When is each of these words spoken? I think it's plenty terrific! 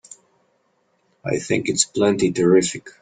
I 1.23 1.37
think 1.37 1.69
it's 1.69 1.85
plenty 1.85 2.31
terrific! 2.31 2.87